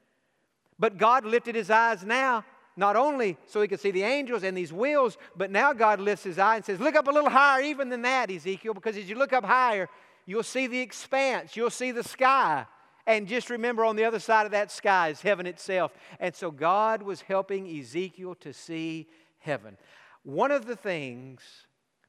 [0.79, 2.45] but God lifted his eyes now,
[2.81, 6.25] not only so he could see the angels and these wheels, but now God lifts
[6.25, 9.09] his eye and says, Look up a little higher, even than that, Ezekiel, because as
[9.09, 9.87] you look up higher,
[10.25, 12.64] you'll see the expanse, you'll see the sky.
[13.07, 15.93] And just remember, on the other side of that sky is heaven itself.
[16.19, 19.09] And so God was helping Ezekiel to see
[19.40, 19.77] heaven.
[20.23, 21.43] One of the things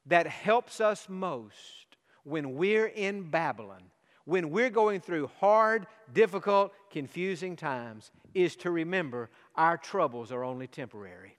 [0.06, 3.82] that helps us most when we're in Babylon
[4.24, 10.66] when we're going through hard, difficult, confusing times is to remember our troubles are only
[10.66, 11.36] temporary.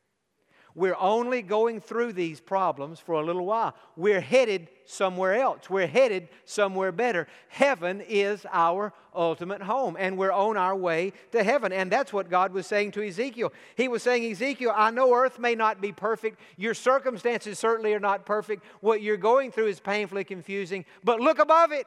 [0.76, 3.76] We're only going through these problems for a little while.
[3.96, 5.69] We're headed somewhere else.
[5.69, 7.28] We're headed somewhere better.
[7.50, 11.72] Heaven is our ultimate home, and we're on our way to heaven.
[11.72, 13.54] And that's what God was saying to Ezekiel.
[13.76, 16.39] He was saying, Ezekiel, I know earth may not be perfect.
[16.58, 18.63] Your circumstances certainly are not perfect.
[18.82, 21.86] What you're going through is painfully confusing, but look above it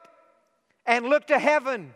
[0.87, 1.93] and look to heaven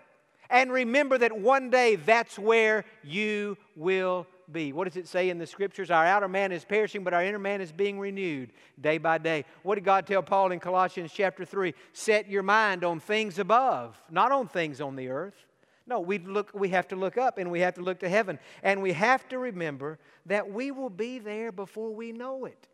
[0.50, 4.74] and remember that one day that's where you will be.
[4.74, 5.90] What does it say in the scriptures?
[5.90, 9.46] Our outer man is perishing, but our inner man is being renewed day by day.
[9.64, 11.74] What did God tell Paul in Colossians chapter 3?
[11.94, 15.46] Set your mind on things above, not on things on the earth.
[15.88, 18.40] No, we, look, we have to look up and we have to look to heaven.
[18.62, 22.68] And we have to remember that we will be there before we know it.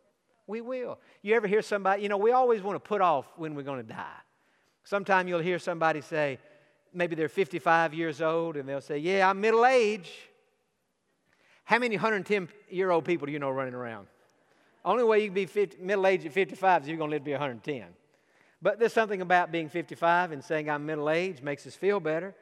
[0.46, 0.98] We will.
[1.22, 3.84] You ever hear somebody, you know, we always want to put off when we're going
[3.84, 4.18] to die.
[4.88, 6.38] Sometime you'll hear somebody say,
[6.94, 10.10] maybe they're 55 years old, and they'll say, Yeah, I'm middle age.
[11.64, 14.06] How many 110 year old people do you know running around?
[14.86, 17.20] Only way you can be 50, middle age at 55 is you're going to live
[17.20, 17.84] to be 110.
[18.62, 22.34] But there's something about being 55 and saying I'm middle age makes us feel better.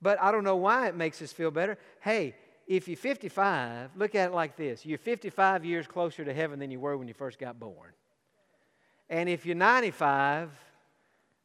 [0.00, 1.76] But I don't know why it makes us feel better.
[2.00, 2.34] Hey,
[2.66, 6.70] if you're 55, look at it like this you're 55 years closer to heaven than
[6.70, 7.90] you were when you first got born.
[9.10, 10.48] And if you're 95,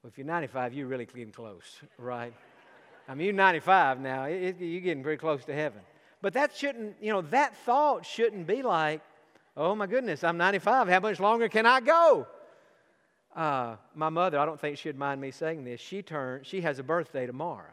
[0.01, 2.33] well, if you're 95, you're really getting close, right?
[3.07, 4.23] I mean, you're 95 now.
[4.25, 5.81] It, it, you're getting very close to heaven.
[6.21, 9.01] But that shouldn't, you know, that thought shouldn't be like,
[9.57, 10.87] oh my goodness, I'm 95.
[10.87, 12.27] How much longer can I go?
[13.35, 15.81] Uh, my mother, I don't think she'd mind me saying this.
[15.81, 17.71] She turned, she has a birthday tomorrow.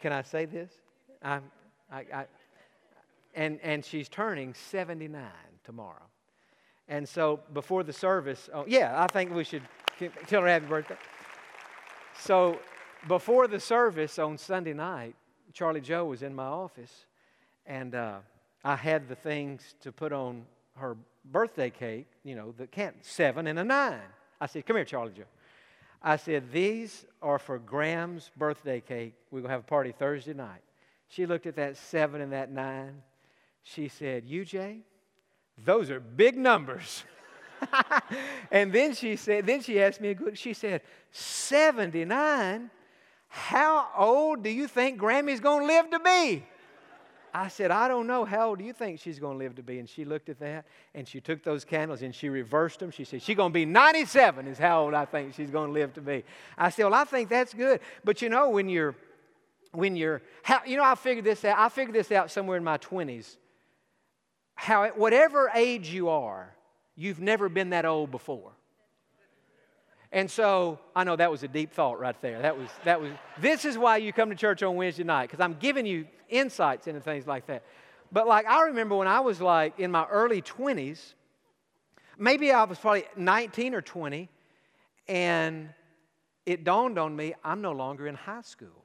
[0.00, 0.70] Can I say this?
[1.22, 1.40] I,
[1.90, 2.26] I, I,
[3.34, 5.22] and, and she's turning 79
[5.64, 6.06] tomorrow.
[6.88, 9.62] And so before the service, oh, yeah, I think we should
[10.26, 10.96] tell her happy birthday.
[12.18, 12.58] So
[13.08, 15.14] before the service on Sunday night,
[15.52, 17.06] Charlie Joe was in my office,
[17.66, 18.18] and uh,
[18.64, 20.44] I had the things to put on
[20.76, 20.96] her
[21.30, 24.00] birthday cake, you know, the can seven and a nine.
[24.40, 25.24] I said, Come here, Charlie Joe.
[26.02, 29.14] I said, These are for Graham's birthday cake.
[29.30, 30.62] We're going to have a party Thursday night.
[31.08, 33.02] She looked at that seven and that nine.
[33.62, 34.80] She said, UJ,
[35.64, 37.04] those are big numbers.
[38.50, 42.70] and then she said, then she asked me a good, she said, 79?
[43.28, 46.44] How old do you think Grammy's going to live to be?
[47.36, 48.24] I said, I don't know.
[48.24, 49.80] How old do you think she's going to live to be?
[49.80, 52.92] And she looked at that and she took those candles and she reversed them.
[52.92, 55.72] She said, She's going to be 97, is how old I think she's going to
[55.72, 56.22] live to be.
[56.56, 57.80] I said, Well, I think that's good.
[58.04, 58.94] But you know, when you're,
[59.72, 61.58] when you're, how, you know, I figured this out.
[61.58, 63.36] I figured this out somewhere in my 20s.
[64.54, 66.53] How, whatever age you are,
[66.96, 68.52] You've never been that old before.
[70.12, 72.40] And so I know that was a deep thought right there.
[72.40, 75.40] That was that was this is why you come to church on Wednesday night because
[75.40, 77.64] I'm giving you insights into things like that.
[78.12, 81.14] But like I remember when I was like in my early 20s,
[82.16, 84.28] maybe I was probably 19 or 20
[85.08, 85.70] and
[86.46, 88.84] it dawned on me I'm no longer in high school.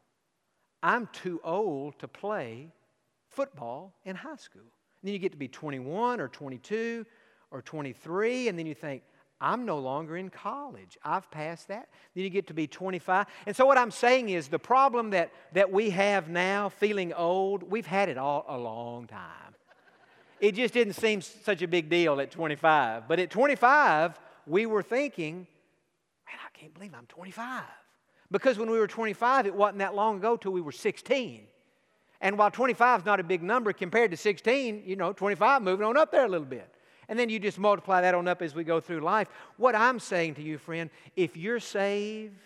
[0.81, 2.71] I'm too old to play
[3.29, 4.61] football in high school.
[4.61, 7.05] And then you get to be 21 or 22
[7.51, 9.03] or 23, and then you think,
[9.41, 10.97] I'm no longer in college.
[11.03, 11.89] I've passed that.
[12.13, 13.25] Then you get to be 25.
[13.45, 17.63] And so, what I'm saying is the problem that, that we have now, feeling old,
[17.63, 19.55] we've had it all a long time.
[20.41, 23.07] It just didn't seem such a big deal at 25.
[23.07, 27.63] But at 25, we were thinking, man, I can't believe I'm 25.
[28.31, 31.47] Because when we were 25, it wasn't that long ago till we were 16.
[32.21, 35.85] And while 25 is not a big number compared to 16, you know, 25 moving
[35.85, 36.69] on up there a little bit.
[37.09, 39.27] And then you just multiply that on up as we go through life.
[39.57, 42.37] What I'm saying to you, friend, if you're saved,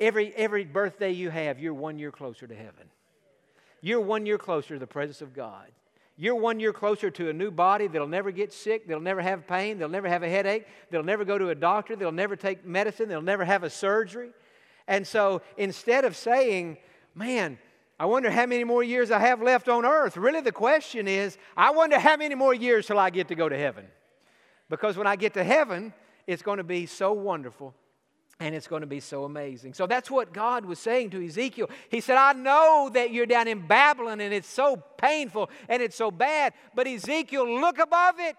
[0.00, 2.88] every, every birthday you have, you're one year closer to heaven.
[3.82, 5.66] you're one year closer to the presence of God.
[6.16, 9.46] You're one year closer to a new body that'll never get sick, that'll never have
[9.46, 12.64] pain, they'll never have a headache, they'll never go to a doctor, they'll never take
[12.64, 14.30] medicine, they'll never have a surgery.
[14.86, 16.78] And so instead of saying,
[17.14, 17.58] man,
[18.02, 21.38] I wonder how many more years I have left on earth, really the question is,
[21.56, 23.86] I wonder how many more years till I get to go to heaven.
[24.68, 25.94] Because when I get to heaven,
[26.26, 27.76] it's going to be so wonderful
[28.40, 29.74] and it's going to be so amazing.
[29.74, 31.70] So that's what God was saying to Ezekiel.
[31.90, 35.94] He said, I know that you're down in Babylon and it's so painful and it's
[35.94, 38.34] so bad, but Ezekiel, look above it.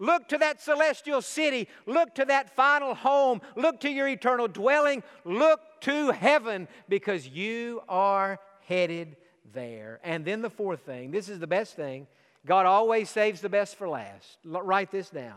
[0.00, 1.68] Look to that celestial city.
[1.86, 3.40] Look to that final home.
[3.54, 5.04] Look to your eternal dwelling.
[5.24, 9.16] Look to heaven because you are headed
[9.52, 10.00] there.
[10.02, 12.06] And then the fourth thing this is the best thing
[12.46, 14.38] God always saves the best for last.
[14.44, 15.36] Write this down.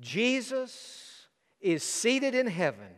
[0.00, 1.26] Jesus
[1.60, 2.88] is seated in heaven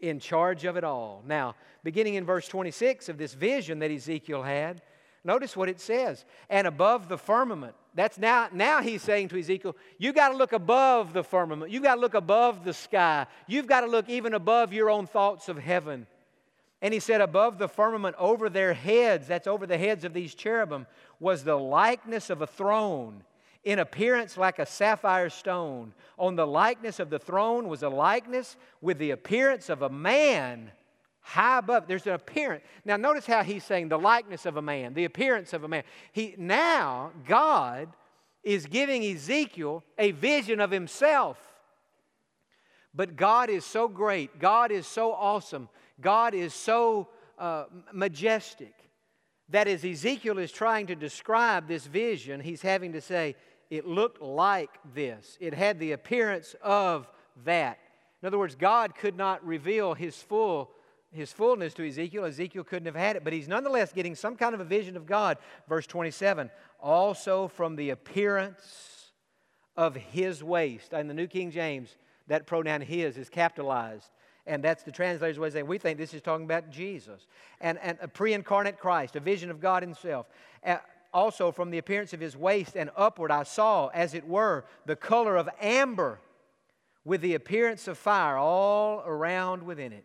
[0.00, 1.22] in charge of it all.
[1.26, 1.54] Now,
[1.84, 4.80] beginning in verse 26 of this vision that Ezekiel had,
[5.24, 6.24] notice what it says.
[6.48, 10.52] And above the firmament, that's now, now he's saying to Ezekiel, you got to look
[10.52, 11.70] above the firmament.
[11.70, 13.26] You've got to look above the sky.
[13.46, 16.06] You've got to look even above your own thoughts of heaven.
[16.80, 20.34] And he said, above the firmament, over their heads, that's over the heads of these
[20.34, 20.86] cherubim,
[21.18, 23.24] was the likeness of a throne
[23.64, 25.92] in appearance like a sapphire stone.
[26.18, 30.70] On the likeness of the throne was a likeness with the appearance of a man
[31.20, 31.86] high above.
[31.86, 32.64] There's an appearance.
[32.84, 35.82] Now notice how he's saying the likeness of a man, the appearance of a man.
[36.12, 37.88] He now God
[38.42, 41.38] is giving Ezekiel a vision of himself.
[42.94, 45.68] But God is so great, God is so awesome,
[46.00, 48.74] God is so uh, majestic
[49.48, 53.34] that as Ezekiel is trying to describe this vision, he's having to say,
[53.70, 55.36] it looked like this.
[55.40, 57.08] It had the appearance of
[57.44, 57.78] that.
[58.22, 60.70] In other words, God could not reveal his full
[61.10, 62.26] his fullness to Ezekiel.
[62.26, 65.06] Ezekiel couldn't have had it, but he's nonetheless getting some kind of a vision of
[65.06, 65.38] God.
[65.66, 69.12] Verse 27 also from the appearance
[69.76, 70.92] of his waist.
[70.92, 71.96] In the New King James,
[72.26, 74.10] that pronoun his is capitalized.
[74.48, 77.26] And that's the translator's way of saying, we think this is talking about Jesus.
[77.60, 80.26] And, and a pre incarnate Christ, a vision of God Himself.
[80.64, 80.78] Uh,
[81.12, 84.96] also from the appearance of his waist and upward, I saw, as it were, the
[84.96, 86.20] color of amber
[87.04, 90.04] with the appearance of fire all around within it.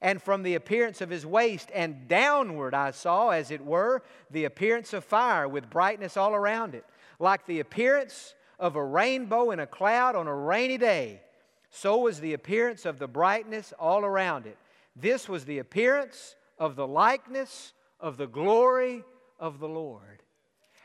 [0.00, 4.44] And from the appearance of his waist and downward, I saw, as it were, the
[4.44, 6.84] appearance of fire with brightness all around it,
[7.18, 11.22] like the appearance of a rainbow in a cloud on a rainy day.
[11.70, 14.56] So was the appearance of the brightness all around it.
[14.94, 19.04] This was the appearance of the likeness of the glory
[19.38, 20.22] of the Lord.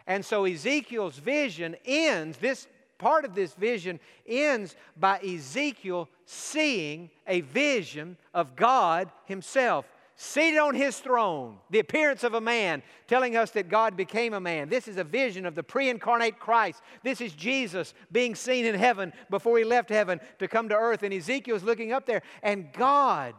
[0.08, 2.68] And so Ezekiel's vision ends, this
[2.98, 9.86] part of this vision ends by Ezekiel seeing a vision of God Himself
[10.22, 14.40] seated on His throne, the appearance of a man, telling us that God became a
[14.40, 14.70] man.
[14.70, 16.82] This is a vision of the pre incarnate Christ.
[17.04, 21.02] This is Jesus being seen in heaven before He left heaven to come to earth.
[21.02, 23.34] And Ezekiel's looking up there, and God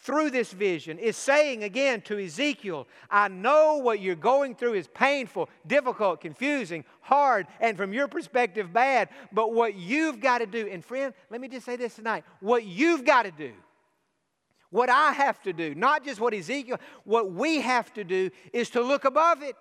[0.00, 4.88] through this vision is saying again to Ezekiel, I know what you're going through is
[4.88, 9.08] painful, difficult, confusing, hard, and from your perspective, bad.
[9.32, 12.64] But what you've got to do, and friend, let me just say this tonight what
[12.64, 13.52] you've got to do,
[14.74, 18.70] what I have to do, not just what Ezekiel, what we have to do is
[18.70, 19.54] to look above it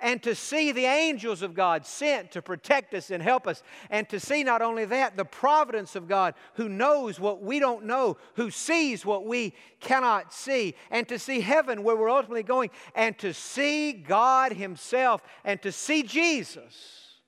[0.00, 4.08] and to see the angels of God sent to protect us and help us, and
[4.08, 8.16] to see not only that, the providence of God who knows what we don't know,
[8.34, 13.16] who sees what we cannot see, and to see heaven where we're ultimately going, and
[13.18, 17.20] to see God Himself, and to see Jesus.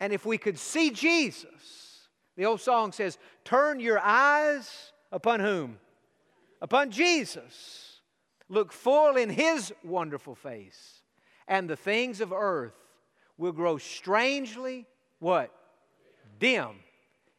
[0.00, 5.78] And if we could see Jesus, the old song says, Turn your eyes upon whom?
[6.62, 8.00] Upon Jesus.
[8.48, 11.02] Look full in His wonderful face
[11.48, 12.74] and the things of earth
[13.36, 14.86] will grow strangely
[15.18, 15.52] what?
[16.38, 16.70] Dim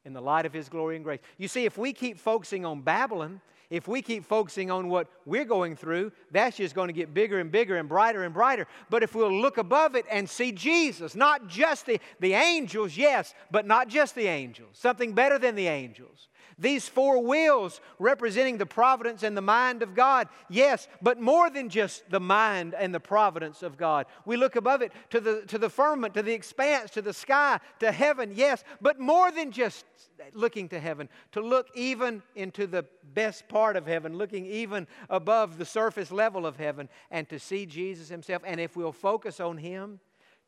[0.05, 1.19] in the light of his glory and grace.
[1.37, 5.45] You see, if we keep focusing on Babylon, if we keep focusing on what we're
[5.45, 8.67] going through, that's just going to get bigger and bigger and brighter and brighter.
[8.89, 13.33] But if we'll look above it and see Jesus, not just the, the angels, yes,
[13.49, 16.29] but not just the angels, something better than the angels.
[16.57, 21.69] These four wheels representing the providence and the mind of God, yes, but more than
[21.69, 24.05] just the mind and the providence of God.
[24.25, 27.59] We look above it to the, to the firmament, to the expanse, to the sky,
[27.79, 29.85] to heaven, yes, but more than just
[30.33, 35.57] looking to heaven, to look even into the best part of heaven, looking even above
[35.57, 38.41] the surface level of heaven, and to see Jesus Himself.
[38.45, 39.99] And if we'll focus on Him,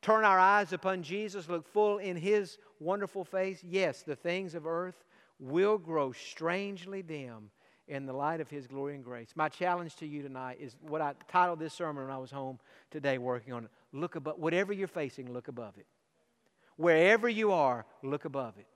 [0.02, 4.66] turn our eyes upon Jesus, look full in His wonderful face, yes, the things of
[4.66, 5.04] earth
[5.40, 7.50] will grow strangely dim
[7.88, 9.30] in the light of His glory and grace.
[9.36, 12.60] My challenge to you tonight is what I titled this sermon when I was home
[12.90, 13.72] today working on it.
[13.92, 15.86] Look above, whatever you're facing, look above it.
[16.78, 18.68] Wherever you are, look above it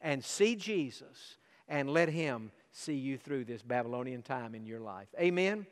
[0.00, 1.36] and see Jesus
[1.68, 5.08] and let Him see you through this Babylonian time in your life.
[5.18, 5.66] Amen.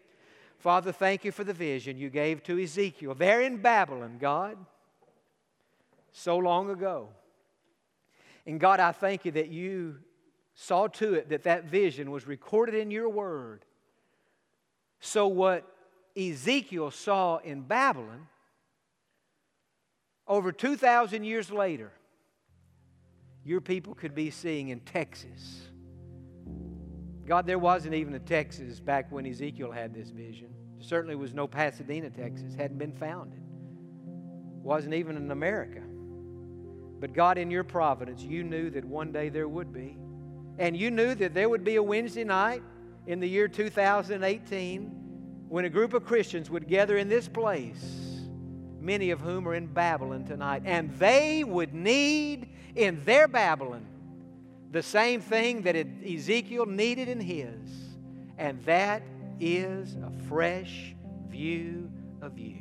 [0.58, 4.56] Father, thank you for the vision you gave to Ezekiel there in Babylon, God,
[6.12, 7.10] so long ago.
[8.44, 9.98] And God, I thank you that you
[10.60, 13.64] saw to it that that vision was recorded in your word.
[14.98, 15.64] So, what
[16.16, 18.26] Ezekiel saw in Babylon,
[20.26, 21.92] over 2,000 years later,
[23.44, 25.60] your people could be seeing in Texas.
[27.24, 30.48] God, there wasn't even a Texas back when Ezekiel had this vision.
[30.74, 33.40] There certainly was no Pasadena, Texas, hadn't been founded.
[34.64, 35.82] Wasn't even in America.
[36.98, 39.96] But God, in your providence, you knew that one day there would be.
[40.58, 42.62] And you knew that there would be a Wednesday night
[43.06, 48.26] in the year 2018 when a group of Christians would gather in this place,
[48.80, 53.86] many of whom are in Babylon tonight, and they would need in their Babylon
[54.70, 57.96] the same thing that Ezekiel needed in his,
[58.36, 59.02] and that
[59.40, 60.94] is a fresh
[61.28, 61.90] view
[62.20, 62.56] of you.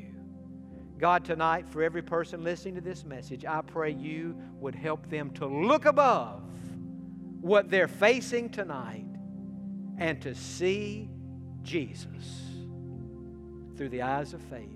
[0.97, 5.31] God, tonight, for every person listening to this message, I pray you would help them
[5.31, 6.41] to look above
[7.41, 9.05] what they're facing tonight
[9.97, 11.09] and to see
[11.63, 12.41] Jesus
[13.75, 14.69] through the eyes of faith.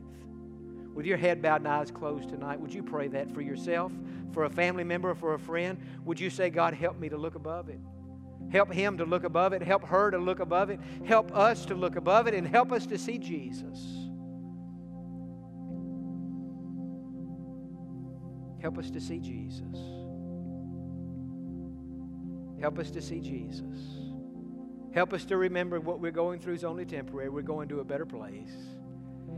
[0.94, 3.92] With your head bowed and eyes closed tonight, would you pray that for yourself,
[4.34, 5.80] for a family member, for a friend?
[6.06, 7.80] Would you say, God, help me to look above it?
[8.52, 9.62] Help him to look above it.
[9.62, 10.80] Help her to look above it.
[11.06, 13.80] Help us to look above it and help us to see Jesus.
[18.60, 20.01] Help us to see Jesus.
[22.62, 24.00] Help us to see Jesus.
[24.94, 27.30] Help us to remember what we're going through is only temporary.
[27.30, 28.54] We're going to a better place.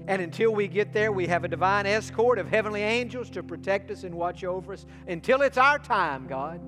[0.07, 3.91] And until we get there, we have a divine escort of heavenly angels to protect
[3.91, 6.59] us and watch over us until it's our time, God,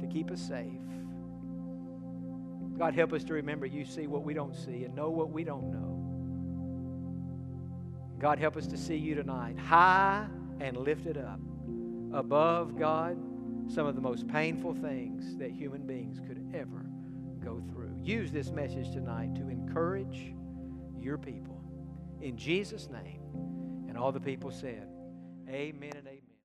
[0.00, 0.72] to keep us safe.
[2.76, 5.44] God, help us to remember you see what we don't see and know what we
[5.44, 6.00] don't know.
[8.18, 10.26] God, help us to see you tonight, high
[10.58, 11.38] and lifted up,
[12.12, 13.16] above, God,
[13.68, 16.84] some of the most painful things that human beings could ever
[17.42, 17.94] go through.
[18.02, 20.34] Use this message tonight to encourage
[21.00, 21.60] your people.
[22.20, 23.20] In Jesus' name.
[23.88, 24.88] And all the people said,
[25.48, 26.13] Amen and amen.